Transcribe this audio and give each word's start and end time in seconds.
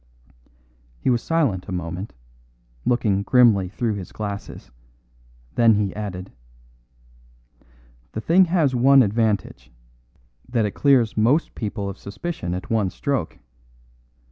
He 0.99 1.11
was 1.11 1.21
silent 1.21 1.67
a 1.67 1.71
moment, 1.71 2.11
looking 2.85 3.21
grimly 3.21 3.69
through 3.69 3.93
his 3.93 4.11
glasses; 4.11 4.71
then 5.53 5.75
he 5.75 5.95
added: 5.95 6.31
"The 8.13 8.21
thing 8.21 8.45
has 8.45 8.73
one 8.73 9.03
advantage 9.03 9.69
that 10.49 10.65
it 10.65 10.71
clears 10.71 11.15
most 11.15 11.53
people 11.53 11.87
of 11.87 11.99
suspicion 11.99 12.55
at 12.55 12.71
one 12.71 12.89
stroke. 12.89 13.37